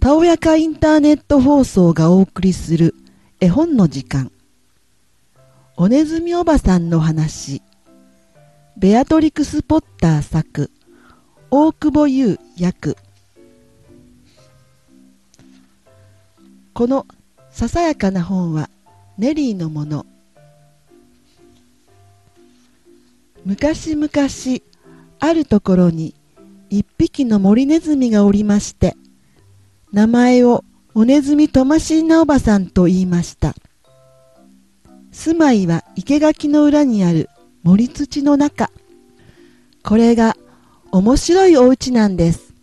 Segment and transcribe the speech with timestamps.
[0.00, 2.94] たおやかインターネット放送がお送りする
[3.38, 4.32] 絵本の時間。
[5.76, 7.60] おねずみおばさんの話。
[8.78, 10.70] ベアトリクス・ポッター作。
[11.50, 12.96] 大久保優役。
[16.72, 17.06] この
[17.50, 18.70] ささやかな本は
[19.18, 20.06] ネリーのもの。
[23.44, 24.08] 昔々
[25.18, 26.14] あるところに
[26.70, 28.96] 一匹の森ネズミがおりまして
[29.92, 33.54] 名前をおねずみとましいなおばさんと言いました。
[35.12, 37.28] 住まいは生垣の裏にある
[37.62, 38.70] 森土の中。
[39.82, 40.36] これが
[40.92, 42.54] 面白いお家なんです。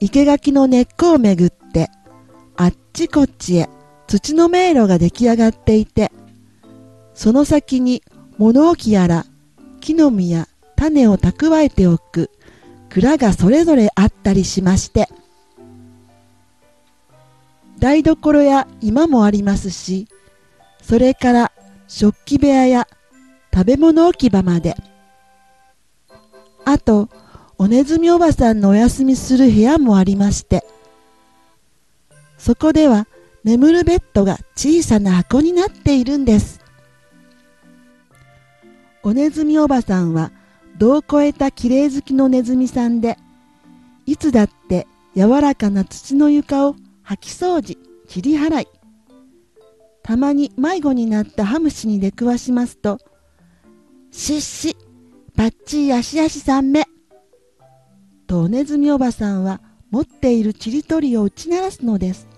[0.00, 1.90] 生垣の根っこをめぐって
[2.56, 3.68] あっちこっちへ
[4.06, 6.12] 土の迷路が出来上がっていて
[7.14, 8.02] その先に
[8.36, 9.24] 物置やら
[9.80, 12.30] 木の実や種を蓄えておく
[12.90, 15.08] 蔵がそれぞれあったりしまして
[17.84, 20.08] 台所や居間もありますし
[20.80, 21.52] それから
[21.86, 22.88] 食器部屋や
[23.52, 24.74] 食べ物置き場まで。
[26.64, 27.10] あと
[27.58, 30.64] おねずみおばさんのお休みする部屋もありまして
[32.38, 33.06] そこでは
[33.44, 36.60] 眠るベッドが小さな箱になっているんです。
[39.02, 40.32] おねずみおばさんは
[40.78, 43.18] 度を超えたきれい好きのネズミさんで
[44.06, 47.76] いつだって柔らかな土の床を掃き掃除
[48.08, 48.68] 切り払い。
[50.02, 52.98] たまに迷子になったハムシに出くわしますと
[54.12, 54.76] 「しっし
[55.34, 56.84] バッチー足足三目」
[58.28, 62.28] とおねずみおばさんは持っているちりとりを打ち鳴らすのです。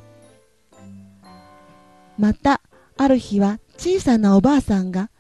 [2.19, 2.61] また
[2.97, 5.11] ある日は小さなおばあさんが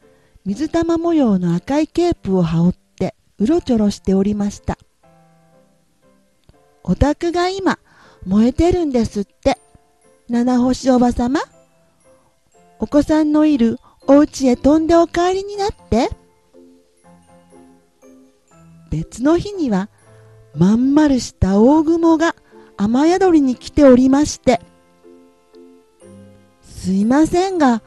[0.44, 4.78] 水玉模様の赤いケープを羽織ってうろちょろしておりました。
[6.84, 7.80] お宅が今
[8.26, 9.56] 燃えてるんですって。
[10.28, 11.40] 七星おばさま
[12.80, 13.78] お子さんのいる
[14.08, 16.10] お家へ飛んでお帰りになって。
[18.90, 19.88] 別の日には
[20.56, 22.34] まん丸した大雲が
[22.76, 24.60] 雨宿りに来ておりまして。
[26.62, 27.82] すいませんが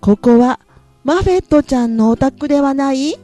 [0.00, 0.60] ここは
[1.02, 3.18] マフェットちゃんのお宅ではない？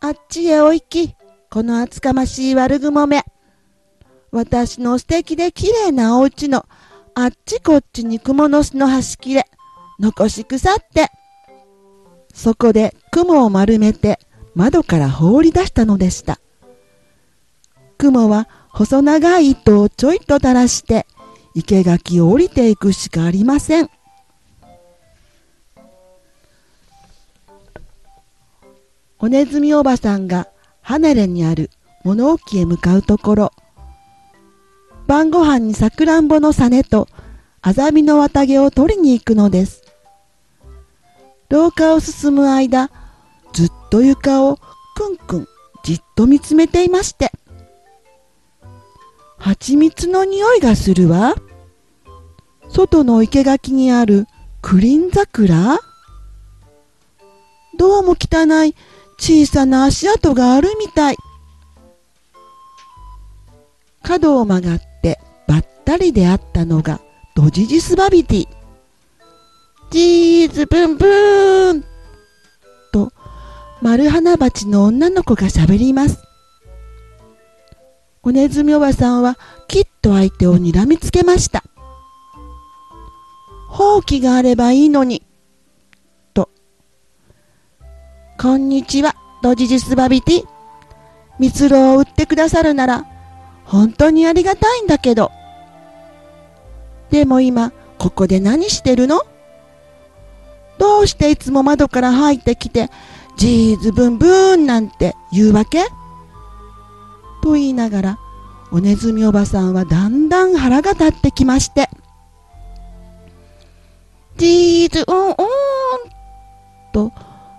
[0.00, 1.14] あっちへお行き
[1.50, 3.24] この厚かましい悪雲め
[4.32, 6.64] 私の素敵で綺麗なお家の
[7.14, 9.44] あっちこっちに蜘蛛の巣の端切れ
[10.00, 11.10] 残し腐って
[12.32, 14.18] そこで雲を丸めて
[14.54, 16.40] 窓から放り出したのでした。
[17.98, 21.06] 雲は細長い糸をちょいと垂らして
[21.54, 23.90] 生垣を降りていくしかありません。
[29.18, 30.48] おねずみおばさんが
[30.80, 31.70] 離れにある
[32.02, 33.52] 物置へ向かうところ
[35.06, 37.08] 晩ご飯にさくらんぼのサネと
[37.60, 39.82] あざみの綿毛を取りに行くのです。
[41.48, 42.90] 廊下を進む間
[43.52, 44.58] ずっと床を
[44.94, 45.48] くんくん
[45.84, 47.30] じっと見つめていまして。
[49.38, 51.34] 蜂蜜の匂いがするわ。
[52.68, 54.26] 外の生垣にある
[54.62, 55.78] クリン桜。
[57.76, 58.74] どうも汚い
[59.18, 61.16] 小さな足跡があるみたい。
[64.02, 64.91] 角を曲がって
[65.82, 67.00] ったりであったのが
[67.34, 68.48] ドジジスバビティ。
[69.90, 71.84] ジーズブンブーン。
[72.92, 73.12] と
[73.82, 76.22] 丸花鉢の女の子がしゃべります。
[78.22, 81.64] おねずみおばさんはきっと相手をにらみつけました。
[83.68, 85.22] ほうきがあればいいのに。
[86.32, 86.48] と
[88.38, 90.44] こんにちはドジジスバビティ。
[91.40, 93.04] 蜜ろを売ってくださるなら
[93.64, 95.32] 本当にありがたいんだけど。
[97.12, 99.20] でも今、ここで何してるの？
[100.78, 102.88] どうしていつも窓から入ってきて、
[103.36, 105.84] ジーズブンブーンなんて言うわけ？
[107.42, 108.18] と言いながら、
[108.72, 111.90] おねずみおばさんはだんだん腹が立ってきまして、
[114.38, 115.36] ジーズうんうん
[116.92, 117.12] と、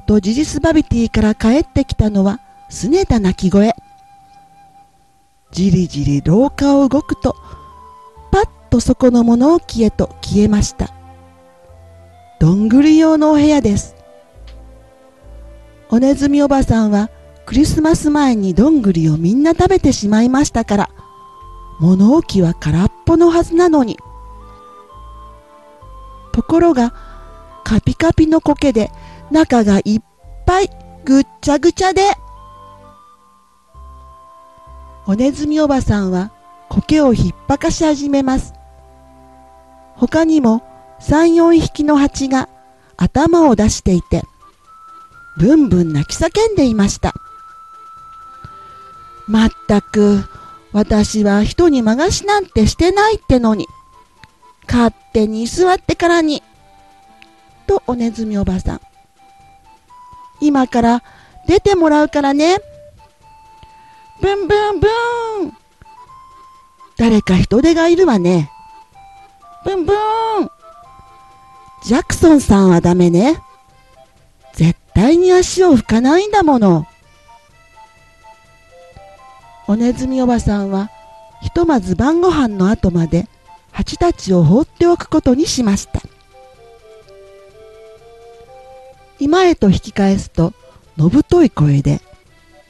[0.07, 2.39] ドジジスバビティから帰ってきたのは、
[2.69, 3.75] すねた鳴き声。
[5.51, 7.35] じりじり廊下を動くと
[8.73, 10.91] とそこの物置へと消えました。
[12.39, 13.95] どんぐり用のお部屋です。
[15.91, 17.11] おねずみおばさんは
[17.45, 20.89] クリスマス前にどんぐりをみんな食べてしまいましたから
[21.79, 23.99] 物置は空っぽのはずなのに。
[26.31, 26.95] ところが
[27.63, 28.89] カピカピの苔で
[29.29, 30.01] 中がいっ
[30.47, 30.69] ぱい
[31.05, 32.01] ぐっちゃぐちゃで
[35.05, 36.31] おねずみおばさんは
[36.69, 38.55] 苔を引っぱかし始めます。
[39.95, 40.63] 他にも
[40.99, 42.49] 三四匹の蜂が
[42.97, 44.23] 頭を出していて、
[45.37, 47.13] ブンブン泣き叫んでいました。
[49.27, 50.23] まったく、
[50.71, 53.67] 私は人にまがしなんてしてないってのに、
[54.67, 56.43] 勝手に座ってからに、
[57.67, 58.81] とおねずみおばさん。
[60.41, 61.03] 今から
[61.47, 62.59] 出てもらうからね。
[64.21, 65.53] ブンブンブーン
[66.97, 68.49] 誰か人手がいるわね。
[69.63, 69.95] ブンブー
[70.45, 70.49] ン
[71.83, 73.41] ジャクソンさんはダメね。
[74.53, 76.87] 絶対に足を拭かないんだもの。
[79.67, 80.89] おねずみおばさんは
[81.41, 83.27] ひとまず晩ご飯の後まで
[83.71, 86.01] 蜂たちを放っておくことにしました
[89.19, 90.53] 今へと引き返すと
[90.97, 92.01] のぶとい声で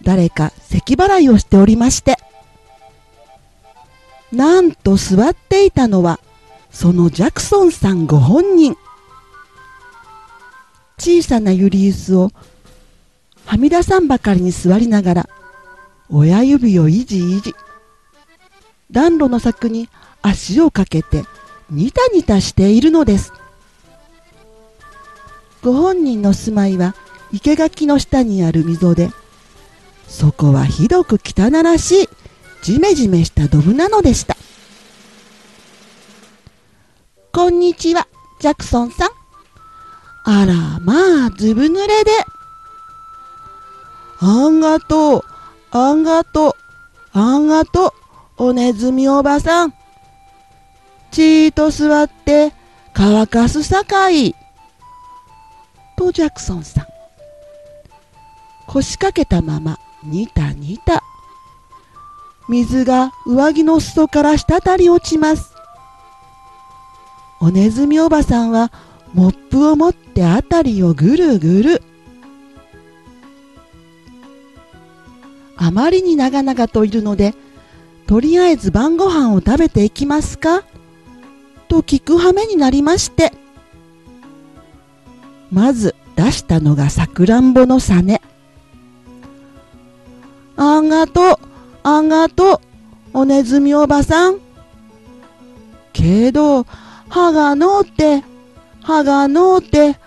[0.04, 2.18] 誰か咳払いをしておりまして
[4.32, 6.20] なんと座っていたのは
[6.74, 8.76] そのジャクソンさんご本人。
[10.98, 12.32] 小さなユリウスを
[13.46, 15.30] はみ出さんばかりに座りながら
[16.10, 17.54] 親指をいじいじ
[18.90, 19.90] 暖炉の柵に
[20.22, 21.24] 足をかけて
[21.70, 23.34] ニタニタしているのです。
[25.62, 26.96] ご本人の住まいは
[27.32, 29.10] 生垣の下にある溝で
[30.08, 32.10] そこはひどく汚らしい
[32.62, 34.36] ジメジメしたドブなのでした。
[37.34, 38.08] こんにちは
[38.40, 39.10] ジャクソンさん
[40.24, 42.12] あらまあずぶ濡れで
[44.22, 45.34] あんがとう
[45.76, 46.54] あんがとう、
[47.14, 47.96] あんがと
[48.38, 49.74] う、おねずみおばさん。
[51.10, 52.54] ちーと座って
[52.94, 54.36] 乾かすさかい。
[55.98, 56.86] とジャクソンさん。
[58.68, 61.02] 腰掛けたまま、にたにた。
[62.48, 65.53] 水が上着の裾から滴り落ちます。
[67.44, 68.72] おねずみおばさんは
[69.14, 71.84] モップを持ってあたりをぐるぐる。
[75.58, 77.34] あまりに長々といるので、
[78.08, 80.64] とりあえず晩ご飯を食べていきますか？
[81.68, 83.34] と聞く羽目になりまして。
[85.52, 88.22] まず出したのがさくらんぼのサネ。
[90.56, 91.36] あんがとう、
[91.84, 92.62] あんがと
[93.14, 94.40] う、おねずみおばさん。
[95.92, 96.66] けど、
[97.14, 98.24] 歯がのうて、
[98.82, 100.00] 歯がのうて、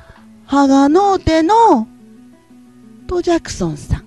[0.45, 1.87] 歯がのうての。
[3.07, 4.07] とジャクソンさん。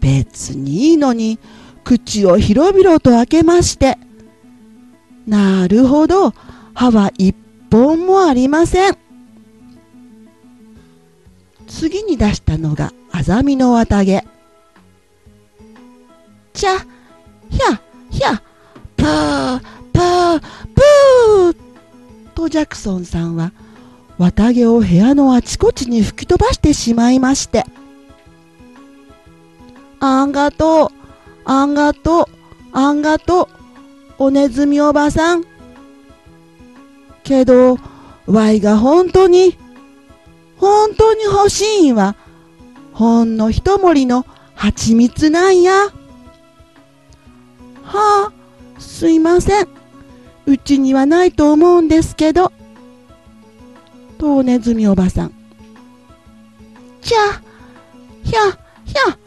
[0.00, 1.40] 別にいいのに
[1.82, 3.98] 口を広々と開けまして
[5.26, 6.32] なるほど
[6.74, 7.34] 歯は一
[7.72, 8.96] 本もありません
[11.66, 14.24] 次に出したのがアザミの綿毛
[16.52, 16.76] ちゃ
[22.48, 23.52] ジャクソンさんは
[24.18, 27.64] 綿毛を部屋のあちこちに吹き飛ばしてしまいまして
[30.00, 30.88] あんがとう、
[31.44, 32.26] あんがとう、
[32.72, 33.48] あんがと
[34.18, 35.44] う、おねずみおばさん。
[37.22, 37.78] けど、
[38.26, 39.56] わいが本当に、
[40.58, 42.14] 本当に欲しいんは、
[42.92, 45.72] ほんの一盛りの蜂蜜なんや。
[45.72, 45.92] は
[47.92, 48.32] あ、
[48.78, 49.75] すいません。
[50.46, 52.52] うちにはないと思うんですけど。
[54.18, 55.32] とおねずみおばさん。
[57.02, 57.16] ちゃ、
[58.24, 58.52] ひゃ、
[58.84, 59.18] ひゃ、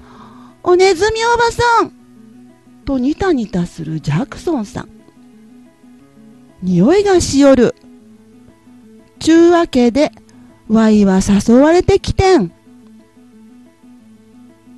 [0.64, 1.92] おねずみおばさん
[2.86, 4.90] とニタニタするジャクソンさん。
[6.62, 7.76] 匂いがしよる。
[9.20, 10.12] ちゅうわけで、
[10.68, 12.52] ワイは誘われてきてん。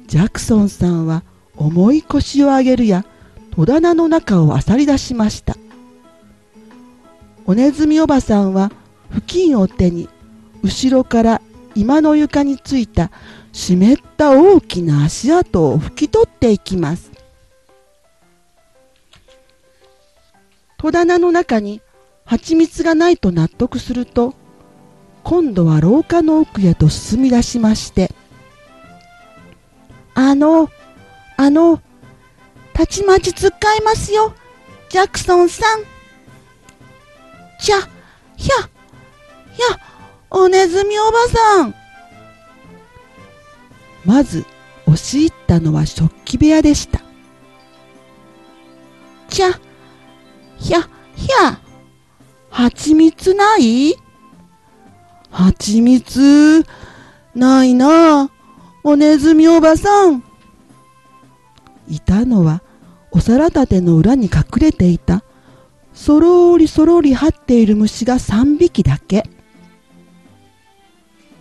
[0.07, 1.24] ジャクソンさんは
[1.55, 3.05] 重い腰を上げるや、
[3.55, 5.55] 戸棚の中をあさり出しました。
[7.51, 8.72] おねずみおばさんは
[9.10, 10.08] 布巾を手に、
[10.63, 11.41] 後ろから
[11.75, 13.12] 今の床についた
[13.51, 17.12] 湿った大きな足跡を拭き取っていきます。
[20.77, 21.81] 戸棚の中に
[22.24, 24.34] 蜂蜜がないと納得すると
[25.25, 28.12] 今度は廊下の奥へと進み出しまして
[30.15, 30.70] あの
[31.36, 31.81] あの
[32.72, 34.34] たちまちつっかいますよ
[34.88, 35.90] ジャクソンさん。
[37.62, 37.77] ちゃ
[38.36, 38.70] ひゃ
[39.53, 39.77] ひゃ
[40.32, 41.75] おねずみおばさん
[44.03, 44.46] まず
[44.88, 47.01] 押し入ったのは食器部屋でした。
[49.30, 49.51] ちゃ、
[50.58, 50.82] ひゃ、
[51.15, 51.62] ひゃ、
[52.50, 53.96] 蜂蜜ない？
[55.30, 56.65] 蜂蜜、
[57.36, 58.30] ないな
[58.84, 60.24] おねずみおばさん。
[61.88, 62.63] いたのは
[63.12, 65.24] お皿立ての裏に隠れていた
[66.01, 69.24] そろりそろり張っている虫が3匹だけ。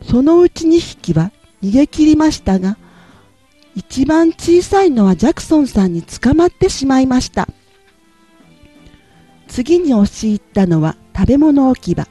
[0.02, 2.76] そのうち2匹は逃げ切りましたが
[3.74, 7.48] 一番小さいのはジャクソンさんに捕まってしまいました。
[9.48, 12.06] 次に押し入ったのは食べ物置き場。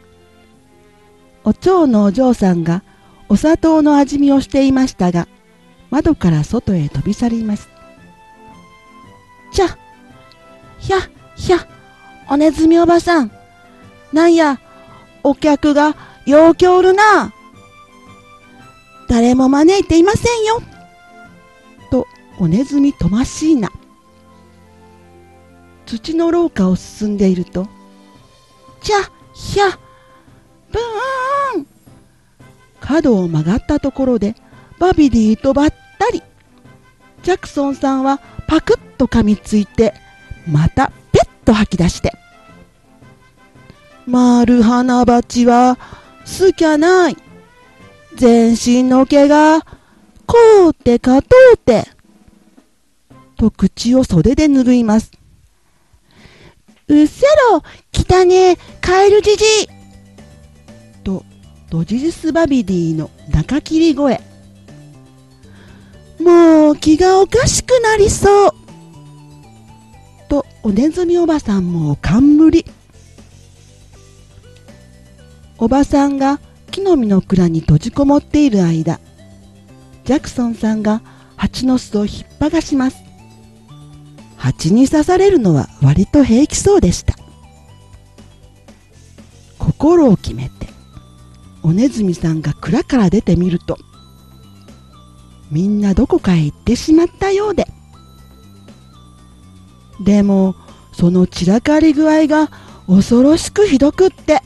[1.44, 2.82] お蝶のお嬢さんが
[3.27, 5.27] お砂糖の味見をしていましたが
[5.91, 7.70] 窓から外へ飛び去ります。
[9.53, 9.68] ちゃ
[10.79, 10.98] ひゃ
[11.36, 11.78] ひゃ
[12.31, 13.31] おねずみおばさん。
[14.13, 14.59] なんや
[15.24, 15.95] お客が
[16.25, 17.33] ようきおるな。
[19.07, 20.62] 誰も招いていませんよ。
[21.89, 22.05] と
[22.38, 23.71] おねずみとましいな。
[25.88, 27.67] 土の廊下を進んでいると
[28.81, 28.98] ちゃ
[29.33, 29.71] ひゃ
[30.71, 31.67] ブーン。
[32.79, 34.36] 角を曲がったところで
[34.77, 36.21] バビディとばったり。
[37.24, 39.93] ジャクソンさんはパクッと噛みついて
[40.48, 40.91] また
[41.50, 42.13] と吐き出して
[44.06, 45.79] 「丸花鉢は
[46.24, 47.18] すきゃない。
[48.15, 49.62] 全身の毛が
[50.27, 51.88] こうてかとうて」
[53.36, 55.12] と口を袖で拭います。
[56.88, 57.63] うっせろ
[57.94, 59.68] 汚ねえカエルじじい。
[61.03, 61.24] と
[61.72, 64.22] ドジジスバビディの中切り声。
[66.20, 68.59] もう気がおかしくなりそう。
[70.29, 72.63] とおねずみおばさんも冠。
[75.57, 76.39] おばさんが
[76.71, 79.01] 木の実の蔵に閉じこもっている間
[80.05, 81.01] ジャクソンさんが
[81.36, 82.98] 蜂の巣を引っ剥がします。
[84.38, 87.15] 蜂に刺されるのは割と平気そうでした。
[89.57, 90.67] 心を決めて
[91.62, 93.77] おねずみさんが蔵から出てみると
[95.51, 97.67] みんなどこかへ行ってしまったようで。
[100.00, 100.56] でも
[100.94, 102.50] その散らかり具合が
[102.88, 104.41] 恐ろしくひどくって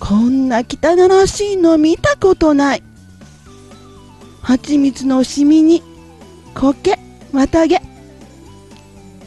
[0.00, 2.82] こんな汚らしいの見たことない。
[4.42, 5.80] 蜂蜜のしみに
[6.54, 6.98] 苔
[7.32, 7.80] 綿毛。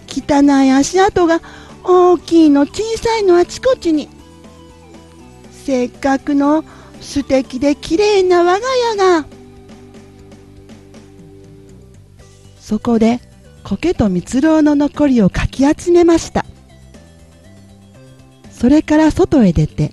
[0.08, 1.39] 汚い足跡が
[1.84, 4.10] 大きいの小さいのあちこちに。
[5.51, 6.65] せっかくの
[7.00, 8.60] 素敵で綺麗な我が
[8.91, 9.25] 家が。
[12.60, 13.22] そこで
[13.65, 16.45] 苔と蜜蝋の残りをかき集めました。
[18.51, 19.91] それから外へ出て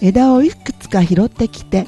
[0.00, 1.86] 枝をいくつか拾ってきて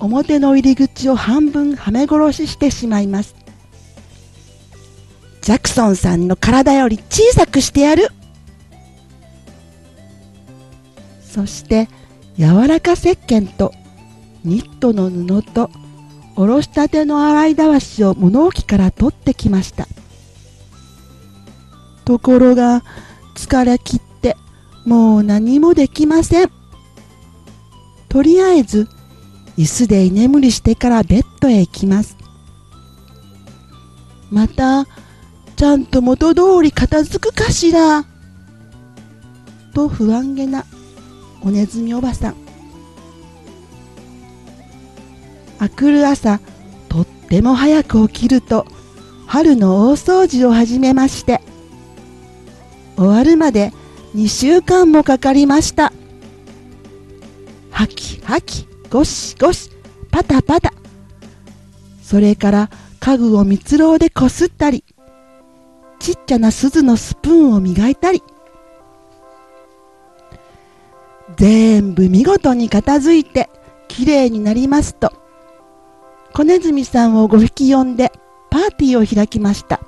[0.00, 3.36] 表の入り口を半分はめ殺ししてしまいます。
[5.40, 8.08] ジャクソンさんの体より小さくしてやる。
[11.22, 11.88] そして
[12.36, 13.72] 柔らか石鹸と
[14.44, 15.70] ニットの布と
[16.36, 19.86] おろしたての洗いだわしを物置から取ってきました。
[22.08, 22.84] ところが
[23.34, 24.34] 疲れ切って
[24.86, 26.50] もう何もできません。
[28.08, 28.88] とりあえず
[29.58, 32.16] 椅子で居眠りしてからベッドへ行きます。
[34.30, 34.86] また
[35.56, 38.06] ちゃんと元通り片付くかしら。
[39.74, 40.64] と不安げな
[41.42, 42.36] おねずみおばさん。
[45.58, 46.40] あくる朝
[46.88, 48.66] とっても早く起きると
[49.26, 51.46] 春の大掃除を始めまして。
[52.98, 53.72] 終わるまで
[54.16, 55.92] 2週間もかかりました。
[57.70, 59.70] はきはきゴシゴシ
[60.10, 60.72] パタパタ。
[62.02, 64.82] それから家具を蜜ろでこすったり
[66.00, 68.20] ちっちゃな鈴のスプーンを磨いたり。
[71.36, 73.48] 全部見事に片付いて
[73.86, 75.12] きれいになりますと
[76.32, 78.10] 小ネズミさんを5匹呼んで
[78.50, 79.80] パーティーを開きました。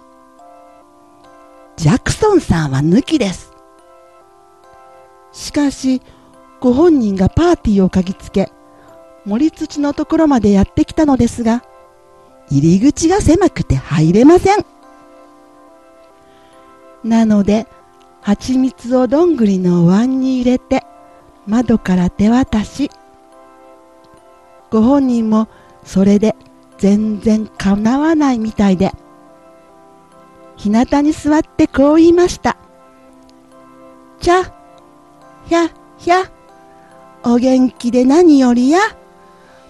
[1.80, 3.54] ジャクソンさんは抜きです。
[5.32, 6.02] しかし
[6.60, 8.52] ご本人がパーティーを嗅ぎつけ
[9.24, 11.64] 森土のところまでやってきたのですが
[12.50, 14.66] 入り口が狭くて入れません。
[17.02, 17.66] なので
[18.20, 20.84] 蜂蜜をどんぐりのお椀に入れて
[21.46, 22.90] 窓から手渡し
[24.70, 25.48] ご本人も
[25.82, 26.36] それで
[26.76, 28.92] 全然かなわないみたいで
[30.60, 32.58] 日向に座ってこう言いました
[34.20, 34.42] 「ちゃ
[35.46, 36.30] ひゃひゃ。
[37.22, 38.78] お元気で何よりや。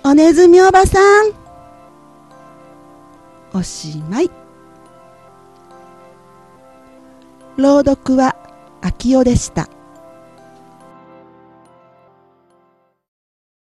[0.03, 1.31] おねずみおばさん」
[3.55, 4.31] おしまい。
[7.57, 8.35] 朗読は
[8.81, 9.69] 秋代でした。